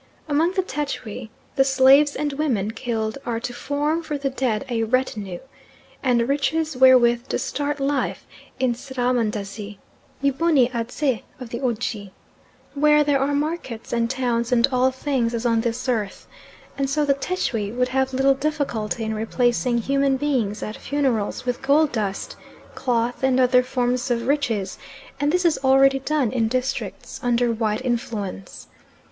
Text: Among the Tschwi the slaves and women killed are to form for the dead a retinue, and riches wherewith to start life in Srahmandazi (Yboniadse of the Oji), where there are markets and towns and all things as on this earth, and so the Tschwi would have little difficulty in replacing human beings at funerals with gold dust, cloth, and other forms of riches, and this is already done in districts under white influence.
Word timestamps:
Among 0.27 0.53
the 0.53 0.63
Tschwi 0.63 1.29
the 1.55 1.63
slaves 1.63 2.15
and 2.15 2.33
women 2.33 2.71
killed 2.71 3.19
are 3.23 3.39
to 3.41 3.53
form 3.53 4.01
for 4.01 4.17
the 4.17 4.31
dead 4.31 4.65
a 4.67 4.81
retinue, 4.81 5.37
and 6.01 6.27
riches 6.27 6.75
wherewith 6.75 7.27
to 7.27 7.37
start 7.37 7.79
life 7.79 8.25
in 8.59 8.73
Srahmandazi 8.73 9.77
(Yboniadse 10.23 11.21
of 11.39 11.49
the 11.51 11.59
Oji), 11.59 12.09
where 12.73 13.03
there 13.03 13.19
are 13.19 13.35
markets 13.35 13.93
and 13.93 14.09
towns 14.09 14.51
and 14.51 14.67
all 14.71 14.89
things 14.89 15.35
as 15.35 15.45
on 15.45 15.61
this 15.61 15.87
earth, 15.87 16.25
and 16.79 16.89
so 16.89 17.05
the 17.05 17.13
Tschwi 17.13 17.71
would 17.71 17.89
have 17.89 18.11
little 18.11 18.33
difficulty 18.33 19.03
in 19.03 19.13
replacing 19.13 19.77
human 19.77 20.17
beings 20.17 20.63
at 20.63 20.77
funerals 20.77 21.45
with 21.45 21.61
gold 21.61 21.91
dust, 21.91 22.35
cloth, 22.73 23.21
and 23.21 23.39
other 23.39 23.61
forms 23.61 24.09
of 24.09 24.25
riches, 24.25 24.79
and 25.19 25.31
this 25.31 25.45
is 25.45 25.59
already 25.63 25.99
done 25.99 26.31
in 26.31 26.47
districts 26.47 27.19
under 27.21 27.51
white 27.51 27.85
influence. 27.85 28.65